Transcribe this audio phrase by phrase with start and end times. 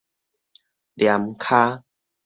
[0.95, 1.83] 躡足